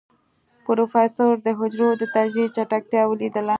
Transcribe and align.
پروفيسر 0.65 1.31
د 1.45 1.47
حجرو 1.59 1.89
د 2.01 2.03
تجزيې 2.15 2.45
چټکتيا 2.55 3.03
وليدله. 3.07 3.49